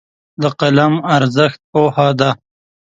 د 0.41 0.43
قلم 0.59 0.93
ارزښت 1.17 1.59
پوهه 1.71 2.09
ده. 2.19 2.29